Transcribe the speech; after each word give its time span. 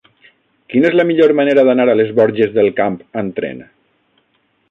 Quina 0.73 0.87
és 0.89 0.95
la 0.99 1.05
millor 1.09 1.33
manera 1.39 1.65
d'anar 1.67 1.85
a 1.93 1.95
les 1.99 2.09
Borges 2.21 2.55
del 2.57 2.71
Camp 2.81 2.97
amb 3.23 3.35
tren? 3.41 3.65